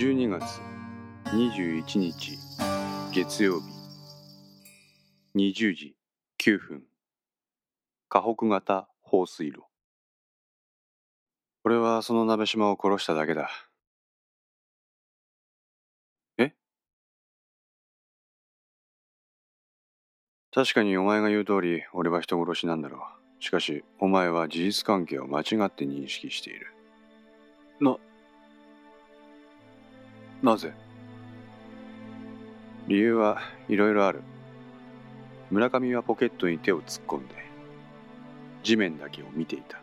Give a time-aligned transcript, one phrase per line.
[0.00, 0.62] 12月
[1.26, 2.38] 21日
[3.12, 3.66] 月曜日。
[5.34, 5.94] 20時
[6.42, 6.82] 9分。
[8.08, 9.64] 河北型放水路。
[11.64, 13.50] 俺はその鍋島を殺しただけだ。
[16.38, 16.54] え？
[20.50, 23.06] 確かにお前が言う通り俺は人殺しなんだろ
[23.38, 23.44] う。
[23.44, 26.68] しかしお前は事実関係を間違って認識している。
[27.80, 27.98] な
[30.42, 30.72] なぜ？
[32.88, 34.22] 理由はいろいろある。
[35.50, 37.34] 村上はポケットに手を突っ込んで
[38.62, 39.80] 地面だけを見ていた。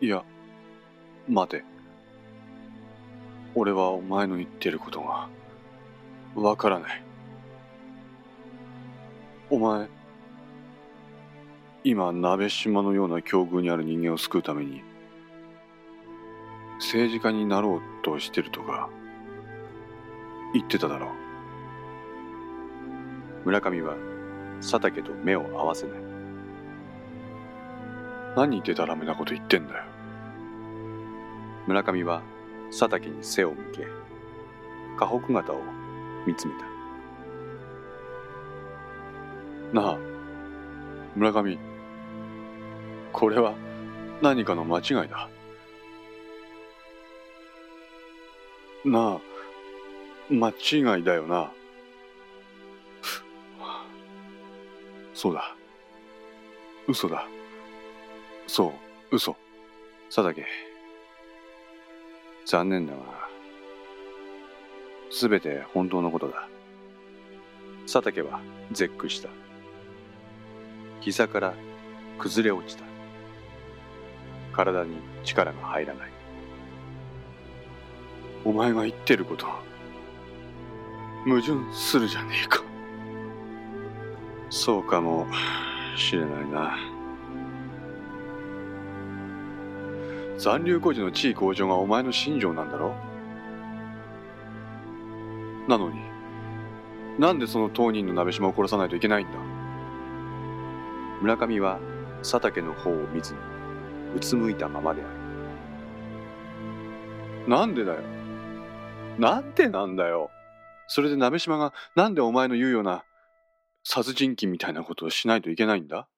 [0.00, 0.22] いや
[1.28, 1.64] 待て。
[3.54, 5.28] 俺はお前の言ってることが
[6.34, 7.02] わからない。
[9.48, 9.88] お前
[11.82, 14.82] 今鍋島のような境遇にある人間を救うために
[16.80, 18.88] 政治家になろうとしてるとか
[20.54, 21.10] 言ってただろう。
[23.44, 23.96] 村上は
[24.60, 25.98] 佐竹と目を合わせない。
[28.36, 29.84] 何でたらめなこと言ってんだよ。
[31.66, 32.22] 村上は
[32.70, 33.86] 佐竹に背を向け
[34.98, 35.60] 河北型を
[36.26, 36.60] 見つめた。
[39.80, 39.98] なあ
[41.14, 41.58] 村上
[43.12, 43.54] これは
[44.22, 45.28] 何かの間違いだ。
[48.84, 49.20] なあ
[50.30, 51.52] 間違いだよな。
[55.12, 55.54] そうだ。
[56.88, 57.26] 嘘だ。
[58.46, 58.72] そ
[59.10, 59.36] う嘘。
[60.08, 60.46] 佐竹。
[62.46, 63.00] 残念だが
[65.10, 66.48] 全て本当のことだ。
[67.82, 68.40] 佐竹は
[68.72, 69.28] 絶句した。
[71.00, 71.54] 膝から
[72.18, 72.84] 崩れ落ちた。
[74.52, 76.19] 体に力が入らない。
[78.44, 79.46] お前が言ってること
[81.24, 82.62] 矛盾するじゃねえか。
[84.48, 85.26] そうかも
[85.96, 86.76] しれないな。
[90.38, 92.94] 残留孤児の地位向上がお前の信条なんだろ？
[95.68, 96.00] なのに
[97.18, 99.38] なんでその当人の鍋島を殺さないといけないんだ？
[101.20, 101.78] 村上は
[102.22, 103.38] 佐竹の方を見ずに
[104.16, 105.10] うつむいたままである。
[107.46, 108.00] なんでだよ？
[109.20, 110.30] なんでなんだよ
[110.88, 113.04] それで鍋島がなんでお前の言うような
[113.84, 116.08] 殺人鬼みたいなことをしないといけないんだ？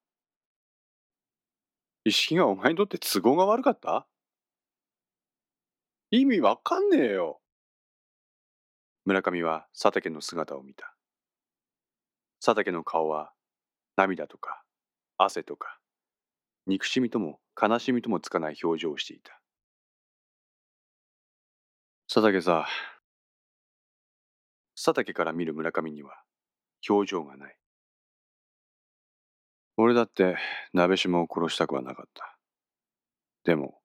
[2.05, 4.05] 意識がお前にとって都合が悪かった？
[6.11, 7.39] 意味わかんねえよ。
[9.05, 10.93] 村上は佐竹の姿を見た。
[12.43, 13.31] 佐竹の顔は
[13.95, 14.63] 涙とか
[15.17, 15.77] 汗とか
[16.67, 19.39] 憎しみとも悲しみともつかない表情をしていた。
[22.13, 22.67] 佐竹さ、
[24.85, 26.21] 佐竹から見る村上には
[26.89, 27.55] 表情がない。
[29.77, 30.35] 俺だって
[30.73, 32.37] 鍋島を殺したくはなかった。
[33.45, 33.79] でも、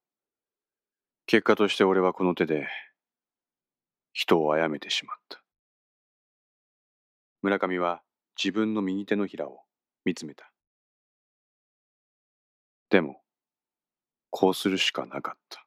[1.26, 2.66] 結果として俺はこの手で
[4.12, 5.40] 人を殺めてしまった。
[7.42, 8.02] 村上は
[8.36, 9.60] 自分の右手のひらを
[10.04, 10.50] 見つめた。
[12.90, 13.20] でも、
[14.30, 15.64] こうするしかなかった。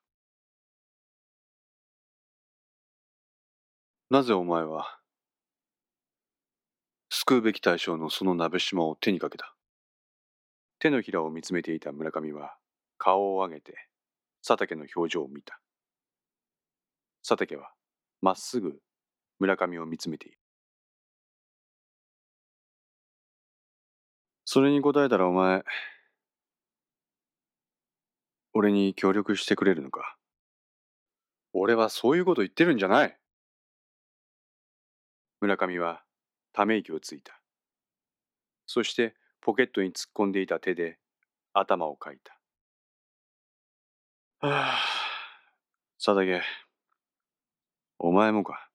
[4.09, 5.00] なぜお前は、
[7.23, 9.53] 救うべき対象のその鍋島を手にかけた。
[10.79, 12.55] 手のひらを見つめていた村上は
[12.97, 13.87] 顔を上げて
[14.45, 15.61] 佐竹の表情を見た。
[17.21, 17.73] 佐竹は
[18.21, 18.79] まっすぐ
[19.37, 20.39] 村上を見つめている。
[24.43, 25.63] それに答えたらお前、
[28.53, 30.17] 俺に協力してくれるのか？
[31.53, 33.15] 俺はそういうこと言ってるんじゃない。
[35.39, 36.01] 村上は
[36.53, 37.39] ため息をついた。
[38.66, 40.97] そしてポケットに突っ込んでいた手で
[41.53, 42.37] 頭をかいた。
[44.47, 44.78] はあ、
[46.03, 46.41] 佐竹、
[47.99, 48.70] お前もか。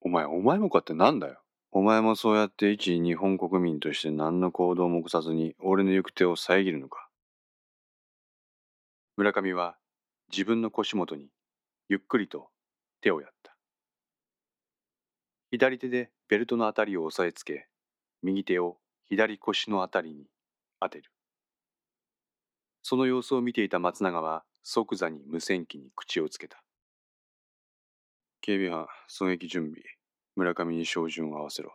[0.00, 1.42] お前、お前もかってなんだよ。
[1.72, 7.08] お前もそうやって一日本国民として何の行動も起こさずに俺の行く手を遮るのか。
[9.16, 9.76] 村上は
[10.32, 11.28] 自分の腰元に
[11.88, 12.48] ゆっくりと
[13.02, 13.49] 手をやった。
[15.50, 17.66] 左手でベルトのあたりを押さえつけ、
[18.22, 20.26] 右手を左腰のあたりに
[20.80, 21.10] 当てる。
[22.82, 26.62] その様子を見ていた松永は即座に無線機に口をつけた。
[28.40, 29.82] 警備班、狙撃準備。
[30.36, 31.74] 村上に照準を合わせろ。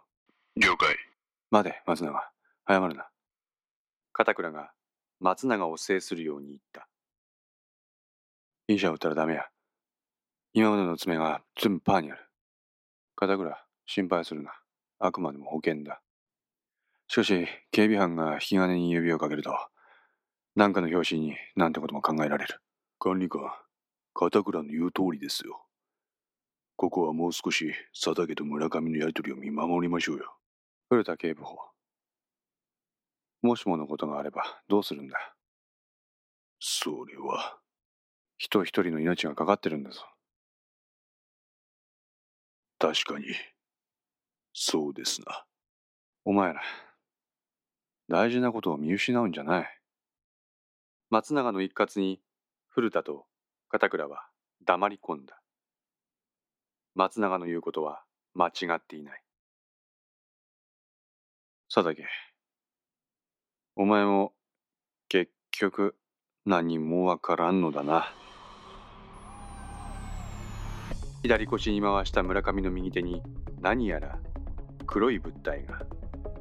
[0.56, 0.96] 了解。
[1.52, 2.32] 待て、松永。
[2.68, 3.10] 謝るな。
[4.14, 4.72] 片倉が
[5.20, 6.88] 松永を制するように言った。
[8.68, 9.46] 医者を撃ったらダメや。
[10.54, 12.22] 今までの爪が全部パーにある。
[13.16, 14.54] 片倉、心配するな。
[15.00, 16.02] あくまでも保険だ。
[17.08, 19.56] しかし、警備班が引き金に指をかけると、
[20.56, 22.60] 何かの拍子になんてことも考えられる。
[22.98, 23.42] 管理官、
[24.14, 25.66] 片倉の言う通りですよ。
[26.78, 30.36] ここはもう少し佐竹と村上のやりとりを見守りましょうよ。
[30.90, 31.58] 古田警部補。
[33.42, 35.18] もしものことがあればどうするんだ？
[36.60, 37.60] それは。
[38.38, 40.02] 人一人の命がかかってるんだぞ。
[42.80, 43.28] 確かに。
[44.58, 45.44] そうですな。
[46.24, 46.62] お前ら、
[48.08, 49.80] 大事なことを見失うんじゃない。
[51.10, 52.22] 松永の一括に
[52.70, 53.26] 古田と
[53.68, 54.30] 片倉は
[54.66, 55.42] 黙り込んだ。
[56.96, 58.04] 松永の言うことは
[58.34, 59.22] 間違っていない。
[61.72, 62.06] 佐竹、
[63.76, 64.32] お前も
[65.10, 65.98] 結局
[66.46, 68.10] 何もわからんのだな。
[71.24, 73.22] 左腰に回した村上の右手に
[73.60, 74.18] 何やら
[74.86, 75.82] 黒い物体が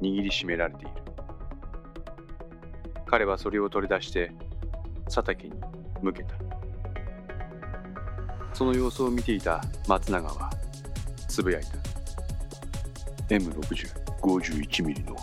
[0.01, 0.91] 握りしめられている。
[3.05, 4.31] 彼はそれを取り出して
[5.05, 5.53] 佐竹に
[6.01, 6.35] 向けた。
[8.53, 10.49] その様子を見ていた松永は
[11.27, 11.69] つぶやいた。
[13.35, 13.89] M60、
[14.21, 15.15] 51ミリの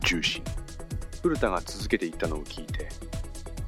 [0.00, 0.42] 重心。
[1.22, 2.88] 古田が続けていったのを聞いて、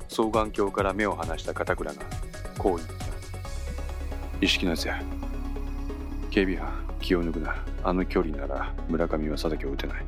[0.08, 2.02] 双眼鏡から目を離した片倉が
[2.58, 2.94] こう言った。
[4.40, 4.92] 意識なぜ
[6.30, 7.54] 警備班、気を抜くな。
[7.82, 10.04] あの距離なら村上は佐竹を撃てない。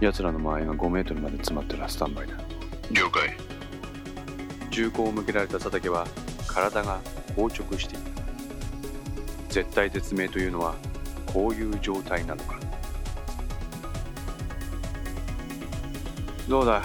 [0.00, 2.34] 奴らの間合いが5メートルまで詰まったらスタンバイだ。
[2.90, 3.36] 了解。
[4.70, 6.06] 銃口を向けられた佐竹は
[6.48, 6.98] 体が
[7.36, 8.10] 硬直していた。
[9.50, 10.76] 絶対絶命というのは
[11.26, 12.58] こういう状態なのか。
[16.48, 16.82] どうだ、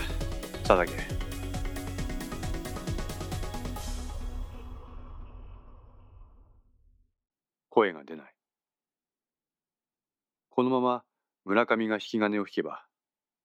[10.51, 11.03] このまま
[11.45, 12.85] 村上が引き金を引けば、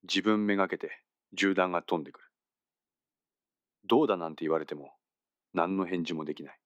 [0.03, 0.91] 自分めがけて
[1.31, 2.25] 銃弾が飛んでくる。
[3.85, 4.91] どうだなんて言われても、
[5.53, 6.59] 何の返事もできない。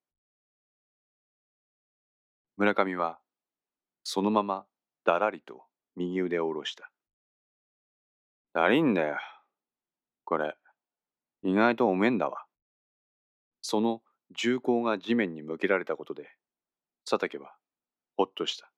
[2.56, 3.20] 村上は、
[4.02, 4.66] そのまま
[5.04, 5.62] だらりと
[5.94, 6.90] 右腕を下ろした。
[8.52, 9.18] だりんだよ。
[10.24, 10.56] これ、
[11.44, 12.44] 意外とおめんだわ。
[13.60, 14.02] その
[14.36, 16.28] 銃口が地面に向けられたことで、
[17.08, 17.54] 佐竹は
[18.16, 18.71] ほっとした。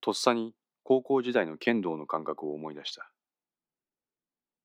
[0.00, 3.10] とっさに高校時代の剣道の感覚を思い出した。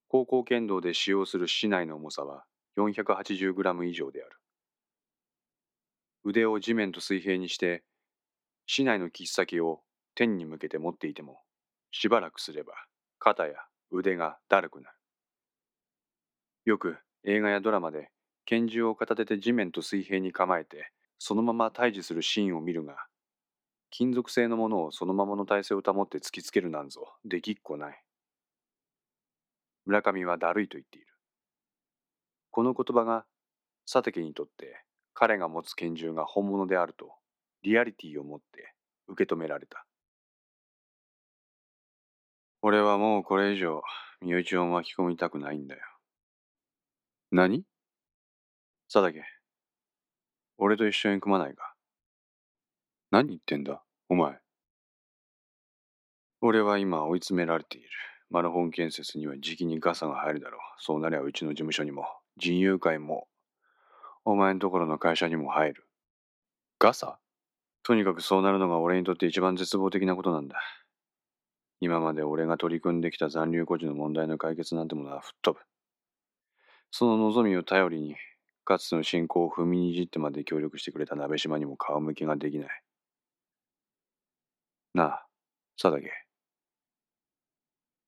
[0.08, 2.44] 高校剣道で使用する竹刀の重さは
[2.78, 4.36] 480g 以上である。
[6.24, 7.84] 腕を地面と水平にして、
[8.66, 9.82] 竹刀の切っ先を
[10.14, 11.40] 天に向けて持っていても、
[11.90, 12.72] しばらくすれば
[13.18, 13.54] 肩や
[13.90, 14.96] 腕がだるくなる。
[16.64, 18.10] よく映画やドラマで
[18.44, 22.96] 拳銃を片手で地面と水平に構えて、そのまま対峙するシーンを見るが、
[23.90, 28.02] 金属製のものをそのままの体勢を保って突きつけるなんぞできっこない。
[29.86, 31.06] 村上はだるいと言っている。
[32.50, 33.24] この言葉が
[33.90, 34.82] 佐竹にとって
[35.14, 37.14] 彼が持つ拳銃が本物であると
[37.62, 38.74] リアリティを持って
[39.06, 39.86] 受け止められた。
[42.62, 43.82] 俺はもうこれ以上
[44.20, 45.80] 身内を巻き込みたくないんだよ。
[47.30, 47.62] 何？
[48.92, 49.22] 佐竹、
[50.58, 51.75] 俺と一緒に組まないか？
[53.10, 54.38] 何言ってんだ、お前。
[56.40, 57.88] 俺は今追い詰められている。
[58.30, 60.60] マルホン建設には時期にガサが入るだろう。
[60.78, 63.28] そうなりゃうちの事務所にも、人友会も、
[64.24, 65.84] お前んところの会社にも入る。
[66.78, 67.18] ガサ？
[67.84, 70.60] とにかくそうなるのが俺にとって一番絶望的なことなんだ。
[71.80, 75.64] 今まで俺が取り組んできた残留孤児の問題の解決なんてものは吹っ飛ぶ。
[76.90, 78.16] その望みを頼りに、
[78.64, 82.82] かつての信仰を踏みにじってまで協力してくれた鍋島にも顔向けができない。
[84.96, 85.26] なあ、
[85.78, 86.10] 佐竹。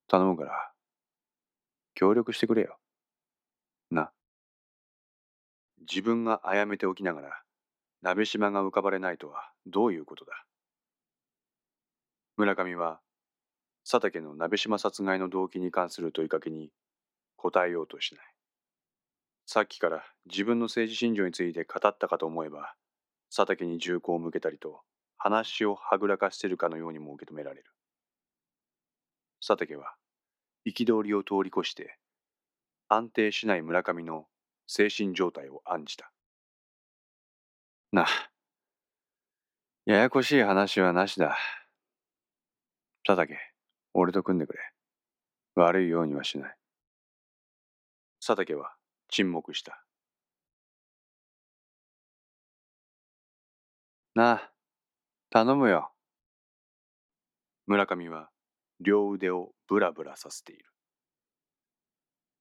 [0.06, 0.72] 頼むから、
[1.92, 2.78] 協力してくれよ。
[3.90, 4.10] な。
[5.80, 7.42] 自分が殺めておきながら、
[8.00, 10.32] 鍋島が浮かばれないとはどういうことだ?
[12.38, 13.02] 村上は、
[13.86, 16.70] 佐竹の鍋島殺害の動機に関する問いかけに
[17.36, 18.24] 答えようとしない。
[19.44, 22.72] さっきから自分の政治信条について語ったかと思えば、
[23.28, 24.80] 佐竹に銃口を向けたりと、
[25.18, 27.64] 話をはぐらかしてるかのようにも受け止められる。
[29.46, 29.94] 佐竹は
[30.66, 31.98] 憤りを通り越して
[32.88, 34.26] 安定しない村上の
[34.66, 36.10] 精神状態を案じた。
[37.92, 38.06] なあ、
[39.86, 41.36] ややこしい話はなしだ。
[43.04, 43.38] 佐竹、
[43.94, 44.58] 俺と組んでくれ。
[45.54, 46.56] 悪いようにはしない。
[48.20, 48.74] 佐竹は
[49.08, 49.82] 沈黙した。
[54.14, 54.52] なあ、
[55.30, 55.90] 頼むよ。
[57.66, 58.30] 村上は
[58.80, 60.64] 両腕をブラブラさせている。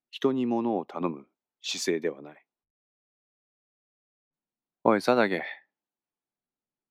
[0.09, 1.27] 人に物を頼む
[1.61, 2.45] 姿勢ではない。
[4.85, 5.43] おい、佐竹。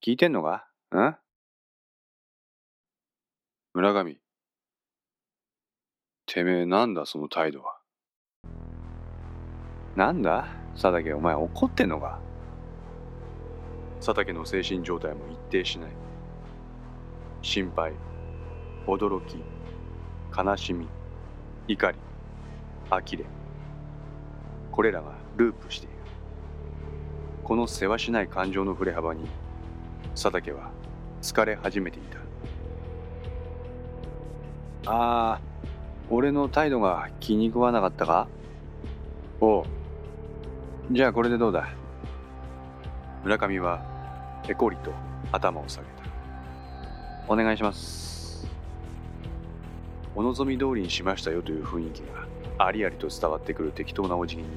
[0.05, 0.69] 聞いてんのか？
[0.95, 1.17] ん？
[3.73, 4.19] 村上。
[6.27, 7.79] てめえなんだその態度は？
[9.97, 10.47] なんだ？
[10.75, 12.21] 佐竹お前怒ってんのか？
[14.01, 15.91] 佐竹の精神状態も一定しない。
[17.43, 17.93] 心配、
[18.87, 19.43] 驚き、
[20.37, 20.89] 悲しみ、
[21.69, 21.99] 怒り、
[22.91, 23.25] 呆れ。
[24.73, 25.95] これらがループしている。
[27.45, 29.27] このせわしない感情の振れ幅に
[30.15, 30.71] 佐竹は
[31.23, 32.03] 疲れ始めてい
[34.83, 34.91] た。
[34.91, 35.41] ああ、
[36.11, 38.29] 俺の態度が気に食わなかったか？
[39.41, 39.65] おう。
[40.91, 41.69] じゃあこれでどうだ？
[43.25, 43.83] 村上は
[44.47, 44.93] ペコリと
[45.33, 46.05] 頭を下げた。
[47.29, 48.49] お願いします。
[50.15, 54.49] お望み通りにしましたよという雰囲気がありありと伝わってくる適当なお辞儀に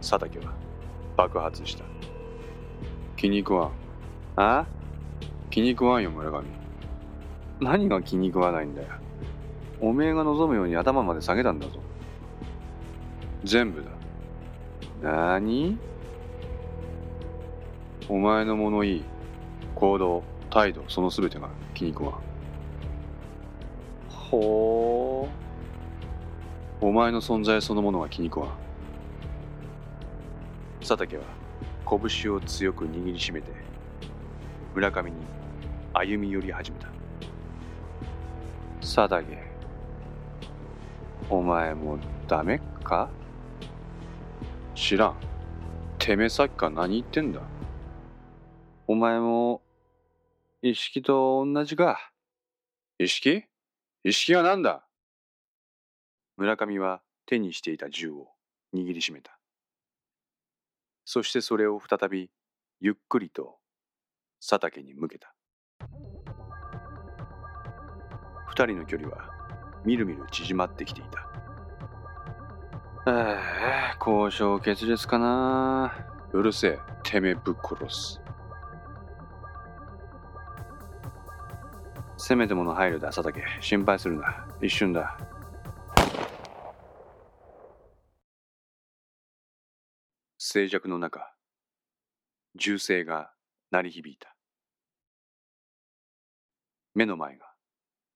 [0.00, 0.52] 佐竹は
[1.16, 1.84] 爆発した。
[3.16, 3.70] 気に食わん。
[4.36, 4.66] あ？
[5.50, 6.44] 気に食わんよ村上。
[7.60, 8.88] 何が気に食わないんだよ。
[9.80, 11.80] おめえが望むように頭まで下げたんだぞ。
[13.44, 13.82] 全部
[15.02, 15.10] だ。
[15.10, 15.78] なに
[18.08, 19.04] お前の物言い、
[19.84, 22.14] 行動、態度、その全てが気に食わん。
[24.08, 25.28] ほ
[26.80, 26.86] う。
[26.86, 28.50] お前の存在そのものが気に食わん。
[30.80, 31.24] 佐竹は
[31.86, 33.52] 拳を強く握りしめて、
[34.74, 35.18] 村上に
[35.92, 36.88] 歩み寄り始めた。
[38.80, 39.36] 佐竹、
[41.28, 43.10] お前もダメか？
[44.74, 45.14] 知らん。
[45.98, 47.40] てめえさっきから何言ってんだ？
[48.86, 49.60] お前も、
[50.66, 52.10] 意識と同じか。
[52.98, 53.44] 意識？
[54.02, 54.86] 意識は何だ？
[56.38, 58.28] 村上は手にしていた銃を
[58.74, 59.38] 握りしめた。
[61.04, 62.30] そしてそれを再び
[62.80, 63.58] ゆっくりと
[64.40, 65.34] 佐竹に向けた。
[68.46, 69.28] 二人の距離は
[69.84, 71.28] みるみる縮まってきていた。
[73.04, 73.38] あ
[73.92, 75.92] あ、交渉決裂かな。
[76.32, 78.23] うるせえ、てめえぶっ殺す。
[82.26, 83.44] せめてもの配慮だ、佐竹。
[83.60, 84.46] 心配するな。
[84.62, 85.18] 一瞬だ。
[90.38, 91.34] 静寂の中、
[92.54, 93.30] 銃声が
[93.70, 94.34] 鳴り響いた。
[96.94, 97.44] 目の前が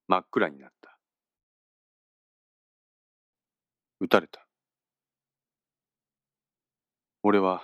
[0.07, 0.97] 真っ暗になった。
[4.01, 4.47] 撃たれた。
[7.23, 7.61] 俺は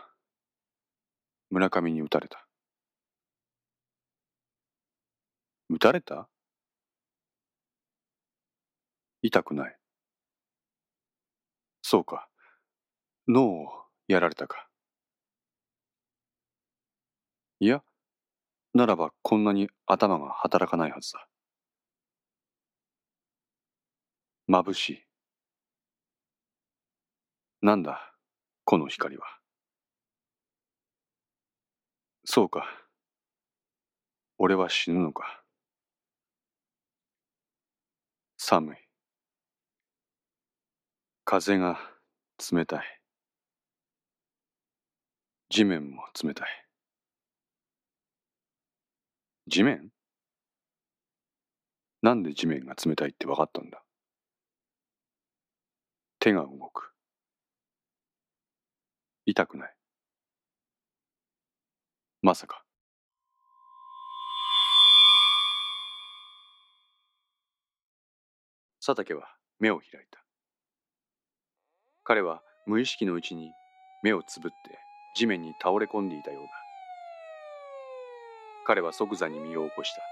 [1.48, 2.46] 村上に撃たれた。
[5.70, 6.28] 撃たれた？
[9.24, 9.76] 痛くない。
[11.80, 12.28] そうか。
[13.26, 13.68] 脳を
[14.06, 14.68] やられたか。
[17.58, 17.82] いや、
[18.74, 21.28] ならばこんなに頭が働かないはずだ。
[24.48, 25.04] 眩しい。
[27.62, 28.14] なんだ、
[28.64, 29.24] この光は。
[32.24, 32.64] そうか。
[34.38, 35.42] 俺は死ぬのか。
[38.38, 38.83] 寒い。
[41.36, 41.80] 風が
[42.52, 43.00] 冷たい。
[45.50, 46.48] 地面も冷たい。
[49.48, 49.90] 地面？
[52.02, 53.82] なんで地面が冷たいって分かったんだ？
[56.20, 56.92] 手が動く。
[59.26, 59.74] 痛くない。
[62.22, 62.62] まさか。
[68.80, 70.23] 佐竹は目を開いた。
[72.06, 73.52] 彼は無意識のうちに
[74.02, 74.78] 目をつぶって
[75.16, 76.50] 地面に倒れ込んでいたようだ。
[78.66, 80.02] 彼は即座に身を起こした。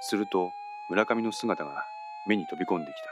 [0.00, 0.50] すると
[0.90, 1.84] 村上の姿が
[2.26, 3.08] 目に飛び込んできた。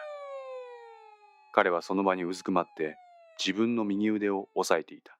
[1.52, 2.96] 彼はその場にうずくまって
[3.38, 5.16] 自分の右腕を押さえていた。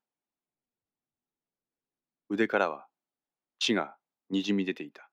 [2.29, 2.87] 腕からは
[3.61, 3.95] 血が
[4.31, 5.06] にじみ出ていた。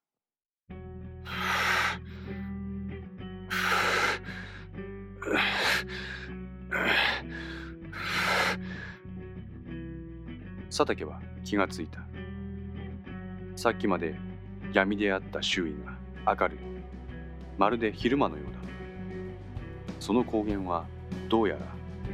[10.76, 12.00] 佐竹は気がついた。
[13.54, 14.16] さっきまで
[14.72, 16.58] 闇であった周囲が明るい。
[17.56, 18.58] まるで昼間のようだ。
[20.00, 20.84] その光源は
[21.28, 21.60] どうやら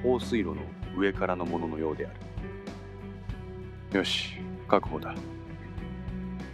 [0.02, 0.57] 放水路の
[0.95, 2.11] 上からのもののようであ
[3.93, 3.99] る。
[3.99, 4.35] よし、
[4.69, 5.14] 確保だ。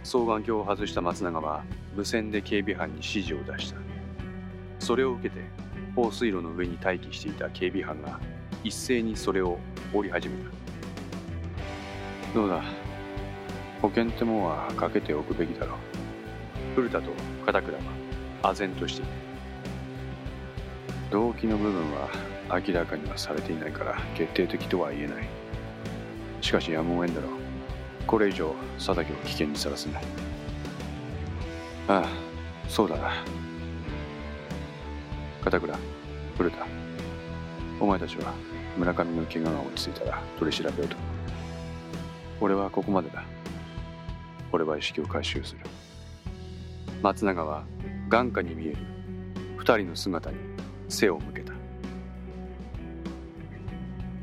[0.05, 3.79] 双眼鏡を外した松永は無線で警備班に指示を出した
[4.79, 5.41] それを受けて
[5.93, 8.17] 放水路の上に待機していた警備班が
[8.63, 9.59] 一斉にそれを
[9.93, 10.66] 降り始めた
[12.33, 12.61] どうだ？
[13.81, 15.75] 保険ってもんはかけておくべきだろ。
[15.75, 15.77] う
[16.75, 17.11] 古田と
[17.45, 17.83] 片倉は
[18.43, 19.11] 唖然としている。
[21.11, 22.09] 動機の部分は
[22.49, 25.27] 明らかにはされていないから決定的とは言えない。
[26.41, 27.31] しかしやむを得んだろう。
[28.05, 29.99] これ以上佐竹を危険にさらすな
[31.87, 32.07] ああ
[32.67, 33.23] そうだな。
[35.43, 35.77] 片倉
[36.37, 36.67] 古田
[37.79, 38.33] お前たちは
[38.77, 40.95] 村上の怪我が落ち着いたら取り調べをと
[42.39, 43.23] 俺はここまでだ。
[44.51, 45.61] 俺は意識を回収する。
[47.01, 47.63] 松永は
[48.09, 48.77] 眼下に見える。
[49.57, 50.37] 二人の姿に
[50.87, 51.53] 背を向けた。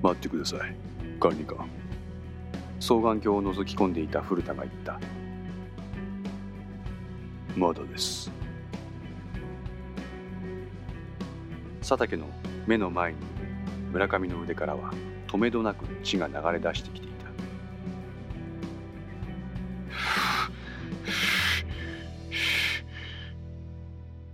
[0.02, 0.76] 待ってください。
[1.18, 1.68] 管理官。
[2.80, 5.00] 双眼鏡を覗き込んでいた古田が言った。
[7.56, 8.30] まだです。
[11.80, 12.26] 佐竹の
[12.66, 13.18] 目の前に
[13.92, 14.92] 村上の腕からは
[15.26, 17.03] とめどなく血が流れ出してきた。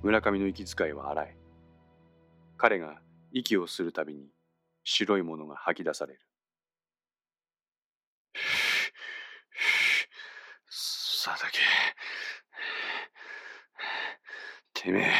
[0.02, 1.36] 村上の息遣いは荒い。
[2.56, 3.00] 彼が
[3.32, 4.30] 息をするたびに
[4.82, 6.20] 白いものが吐き出される。
[11.22, 11.58] 佐竹
[14.72, 15.12] てめえ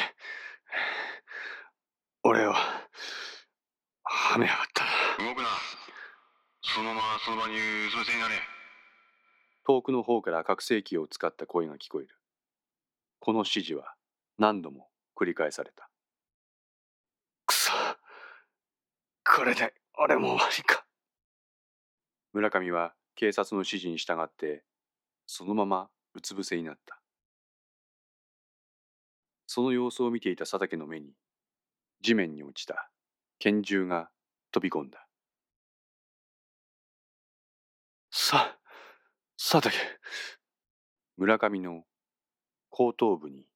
[2.22, 4.84] 俺をはめやがった
[5.22, 5.28] な。
[5.28, 5.49] 動くな。
[6.62, 7.58] そのままその場にう
[7.90, 8.34] つ伏せになれ。
[9.66, 12.16] 遠くの方から拡声器を使った声が聞こえる。
[13.18, 13.94] この指示は
[14.40, 15.90] 何度も繰り返された。
[17.44, 17.73] くそ。
[19.23, 20.87] これで俺も終わりか。
[22.33, 24.64] 村上は警察の指示に従って
[25.26, 27.03] そのままうつ伏せになった。
[29.46, 31.12] その様子を見ていた佐竹の目に
[32.00, 32.88] 地面に落ちた
[33.40, 34.09] 拳銃が
[34.53, 35.07] 飛び込んだ。
[38.11, 38.57] さ
[39.37, 39.76] 佐竹。
[41.18, 41.83] 村上の
[42.70, 43.49] 後頭部に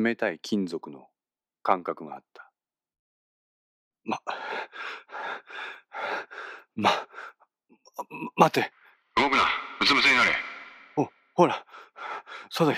[0.00, 1.08] 冷たい金属の
[1.62, 2.50] 感覚があった。
[4.04, 4.20] ま
[6.74, 6.90] ま
[8.36, 8.72] 待って。
[9.16, 9.42] 動くな。
[9.80, 10.30] うつ伏せになれ。
[10.96, 11.64] おほら。
[12.48, 12.76] 佐竹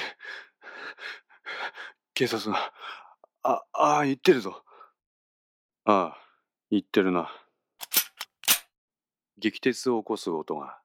[2.14, 2.72] 警察が。
[3.42, 4.64] あああ言ってるぞ。
[5.84, 6.18] ああ
[6.70, 7.30] 言ってるな。
[9.38, 10.78] 激鉄を起こす音が。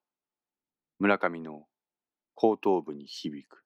[0.99, 1.65] 村上の
[2.35, 3.63] 後頭部に響く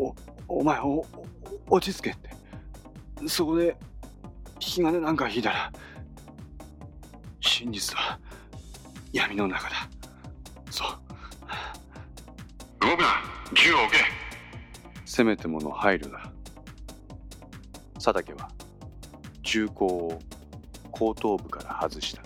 [0.00, 0.14] お
[0.48, 1.06] お前おお
[1.68, 2.30] 落ち着けって。
[3.28, 3.76] そこで
[4.54, 5.72] 引き金なんか引いたら
[7.40, 8.18] 真実は
[9.12, 9.88] 闇の中だ。
[10.70, 10.88] そう。
[12.80, 13.06] 動くな。
[13.54, 13.98] 銃を置け。
[15.04, 16.30] せめてもの配慮だ。
[17.94, 18.50] 佐竹は
[19.42, 20.18] 銃口を
[20.90, 22.22] 後頭部から外した。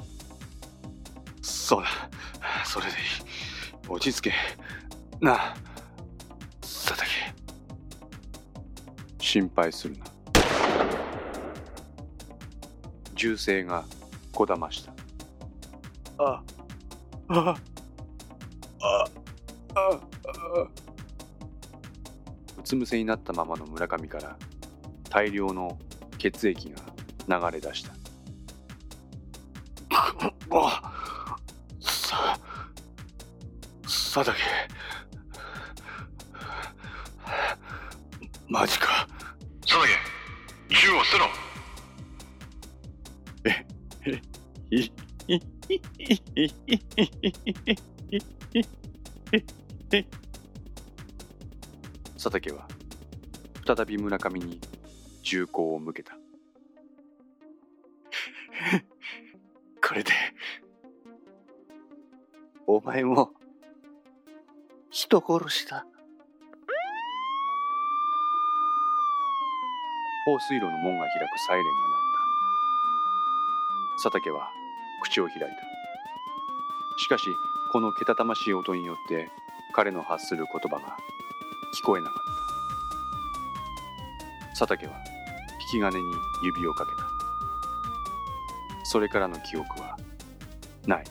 [1.43, 1.89] そうだ。
[2.65, 2.97] それでいい。
[3.89, 4.33] 落ち着け。
[5.21, 5.55] なあ
[9.35, 10.05] 心配するな。
[13.17, 13.85] 銃声が
[14.31, 14.93] こだました。
[16.19, 16.41] あ
[17.31, 17.57] ああ
[19.75, 19.91] あ
[22.57, 24.39] うつ伏せになったままの村上から
[25.11, 25.77] 大量の
[26.19, 26.73] 血液
[27.27, 27.93] が流れ出した。
[30.53, 30.93] あ
[31.81, 32.39] さ
[33.83, 34.39] 佐竹
[38.49, 38.94] マジか
[54.05, 54.61] 村上に
[55.23, 56.13] 銃口を向けた。
[59.83, 60.13] これで
[62.67, 63.33] お前も
[64.91, 65.87] 人殺しだ。
[70.27, 72.01] 放水路の門が開くサイレンが鳴っ
[73.97, 74.03] た。
[74.03, 74.53] 佐竹は
[75.03, 75.47] 口を開いた。
[76.99, 77.35] しかし
[77.73, 79.31] このけたたましい音によって
[79.73, 80.99] 彼の発する言葉が
[81.75, 82.44] 聞こえなかった。
[84.57, 84.93] 佐竹は
[85.73, 86.05] 引き金に
[86.45, 87.09] 指をかけた。
[88.85, 89.99] それからの記憶は
[90.87, 91.05] ない。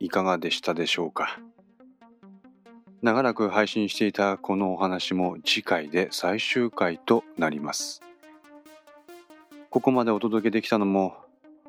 [0.00, 1.38] いかがでしたでしょうか？
[3.02, 8.02] 長らく配信していたこのお話も次回で最終回となります。
[9.68, 11.14] ここまでお届けできたのも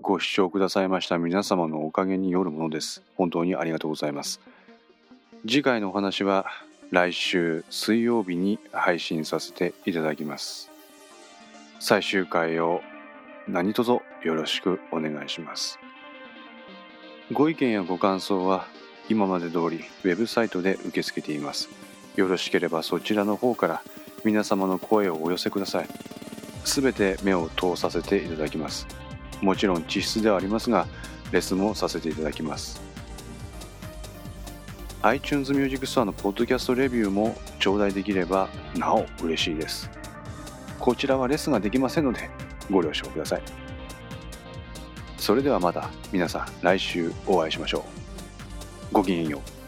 [0.01, 3.03] ご視聴くださいました皆様のおかげによるものです。
[3.15, 4.39] 本当にありがとうございます。
[5.41, 6.45] 次回のお話は
[6.89, 10.71] 来週水曜日に配信させていただきます。
[11.79, 12.81] 最終回を
[13.47, 14.01] 何卒よ
[14.35, 15.77] ろしくお願いします。
[17.31, 18.67] ご意見やご感想は
[19.07, 21.69] 今まで通りウェブサイトで受け付けています。
[22.17, 23.81] よろしければそちらの方から
[24.25, 25.87] 皆様の声をお寄せください。
[26.65, 28.85] すべて目を通させていただきます。
[29.41, 30.87] もちろん地質ではありますが
[31.31, 32.81] レスもさせていただきます。
[35.03, 39.89] iTunes Music Store のポッドキャストレビューも頂戴できればなお嬉しいです。
[40.79, 42.29] こちらはレスができませんので
[42.69, 43.60] ご了承ください。
[45.21, 47.85] それではまた皆さん来週お会いしましょ
[48.91, 48.93] う。
[48.93, 49.60] ごきげんよう。